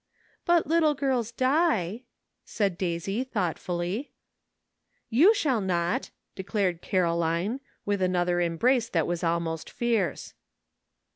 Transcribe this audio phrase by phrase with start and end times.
[0.47, 2.05] "But little girls die,"
[2.43, 4.13] said Daisy thoughtfully."
[5.19, 10.33] You shall not," declared Caroline, with an other embrace that was almost fierce.